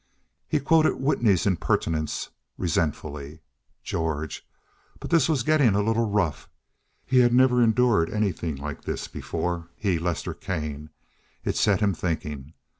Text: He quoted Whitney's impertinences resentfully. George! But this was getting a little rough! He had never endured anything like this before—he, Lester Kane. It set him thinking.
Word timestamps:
He 0.47 0.59
quoted 0.59 0.95
Whitney's 0.95 1.45
impertinences 1.45 2.29
resentfully. 2.57 3.41
George! 3.83 4.43
But 4.99 5.11
this 5.11 5.29
was 5.29 5.43
getting 5.43 5.75
a 5.75 5.83
little 5.83 6.09
rough! 6.09 6.49
He 7.05 7.19
had 7.19 7.35
never 7.35 7.61
endured 7.61 8.09
anything 8.09 8.55
like 8.55 8.85
this 8.85 9.07
before—he, 9.07 9.99
Lester 9.99 10.33
Kane. 10.33 10.89
It 11.43 11.55
set 11.55 11.81
him 11.81 11.93
thinking. 11.93 12.53